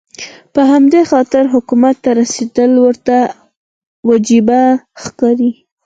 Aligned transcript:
په 0.53 0.61
همدې 0.71 1.01
خاطر 1.11 1.43
حکومت 1.53 1.95
ته 2.03 2.09
رسېدل 2.19 2.71
ورته 2.85 3.17
وجیبه 4.09 4.61
ښکاري. 5.03 5.51